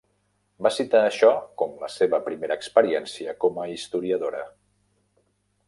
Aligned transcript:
Va 0.67 0.69
citar 0.77 1.01
això 1.09 1.29
com 1.61 1.75
la 1.83 1.89
seva 1.95 2.21
primera 2.29 2.57
experiència 2.61 3.37
com 3.45 3.63
a 3.65 3.69
historiadora. 3.75 4.43